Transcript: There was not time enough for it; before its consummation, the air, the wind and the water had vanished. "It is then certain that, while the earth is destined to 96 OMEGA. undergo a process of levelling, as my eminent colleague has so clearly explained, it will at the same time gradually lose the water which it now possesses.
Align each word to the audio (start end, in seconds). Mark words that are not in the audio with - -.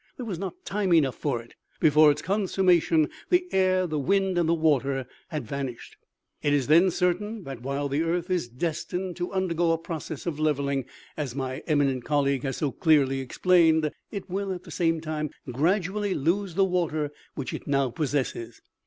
There 0.17 0.25
was 0.25 0.39
not 0.39 0.65
time 0.65 0.91
enough 0.95 1.13
for 1.15 1.43
it; 1.43 1.53
before 1.79 2.09
its 2.09 2.23
consummation, 2.23 3.07
the 3.29 3.45
air, 3.53 3.85
the 3.85 3.99
wind 3.99 4.35
and 4.35 4.49
the 4.49 4.53
water 4.55 5.05
had 5.27 5.45
vanished. 5.45 5.95
"It 6.41 6.53
is 6.55 6.65
then 6.65 6.89
certain 6.89 7.43
that, 7.43 7.61
while 7.61 7.87
the 7.87 8.01
earth 8.01 8.31
is 8.31 8.47
destined 8.47 9.15
to 9.17 9.25
96 9.25 9.25
OMEGA. 9.25 9.41
undergo 9.43 9.71
a 9.73 9.77
process 9.77 10.25
of 10.25 10.39
levelling, 10.39 10.85
as 11.15 11.35
my 11.35 11.59
eminent 11.67 12.03
colleague 12.03 12.41
has 12.41 12.57
so 12.57 12.71
clearly 12.71 13.19
explained, 13.19 13.91
it 14.09 14.27
will 14.27 14.51
at 14.51 14.63
the 14.63 14.71
same 14.71 15.01
time 15.01 15.29
gradually 15.51 16.15
lose 16.15 16.55
the 16.55 16.65
water 16.65 17.11
which 17.35 17.53
it 17.53 17.67
now 17.67 17.91
possesses. 17.91 18.59